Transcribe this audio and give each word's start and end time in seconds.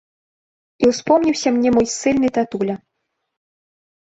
І 0.83 0.89
ўспомніўся 0.91 1.47
мне 1.57 1.69
мой 1.75 1.87
ссыльны 1.93 2.29
татуля. 2.39 2.75